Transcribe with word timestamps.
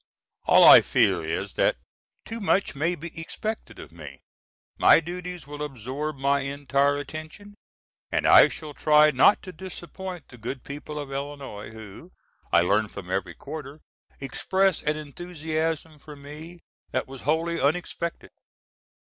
All 0.45 0.63
I 0.63 0.81
fear 0.81 1.23
is 1.23 1.53
that 1.61 1.77
too 2.25 2.39
much 2.39 2.73
may 2.73 2.95
be 2.95 3.11
expected 3.21 3.77
of 3.77 3.91
me. 3.91 4.21
My 4.79 4.99
duties 4.99 5.45
will 5.45 5.61
absorb 5.61 6.15
my 6.17 6.39
entire 6.39 6.97
attention, 6.97 7.53
and 8.11 8.25
I 8.25 8.49
shall 8.49 8.73
try 8.73 9.11
not 9.11 9.43
to 9.43 9.51
disappoint 9.51 10.29
the 10.29 10.39
good 10.39 10.63
people 10.63 10.97
of 10.97 11.11
Illinois, 11.11 11.69
who, 11.69 12.13
I 12.51 12.61
learn 12.61 12.87
from 12.87 13.11
every 13.11 13.35
quarter, 13.35 13.79
express 14.19 14.81
an 14.81 14.97
enthusiasm 14.97 15.99
for 15.99 16.15
me 16.15 16.61
that 16.89 17.07
was 17.07 17.21
wholly 17.21 17.61
unexpected. 17.61 18.31